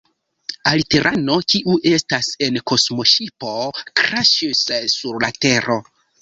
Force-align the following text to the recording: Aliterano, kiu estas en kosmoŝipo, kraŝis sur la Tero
Aliterano, 0.69 1.35
kiu 1.53 1.75
estas 1.89 2.29
en 2.45 2.57
kosmoŝipo, 2.71 3.53
kraŝis 4.03 4.63
sur 4.95 5.21
la 5.27 5.31
Tero 5.45 5.79